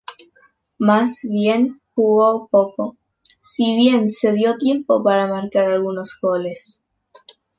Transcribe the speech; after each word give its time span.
Más 0.79 1.19
bien 1.29 1.79
jugó 1.93 2.47
poco, 2.49 2.97
si 3.43 3.75
bien 3.75 4.09
se 4.09 4.33
dio 4.33 4.57
tiempo 4.57 5.03
para 5.03 5.27
marcar 5.27 5.69
algunos 5.71 6.17
goles. 6.19 6.81